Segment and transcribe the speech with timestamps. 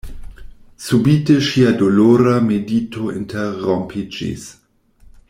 [0.85, 4.49] Subite ŝia dolora medito interrompiĝis.